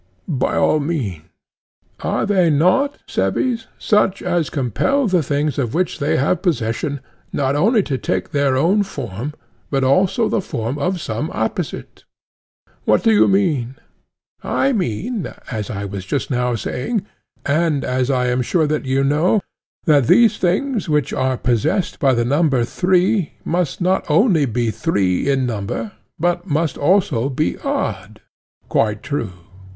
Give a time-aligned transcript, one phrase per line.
[0.27, 1.21] By all means.
[1.99, 7.55] Are they not, Cebes, such as compel the things of which they have possession, not
[7.55, 9.35] only to take their own form,
[9.69, 12.05] but also the form of some opposite?
[12.83, 13.75] What do you mean?
[14.43, 17.05] I mean, as I was just now saying,
[17.45, 19.43] and as I am sure that you know,
[19.85, 25.29] that those things which are possessed by the number three must not only be three
[25.29, 28.19] in number, but must also be odd.
[28.67, 29.33] Quite true.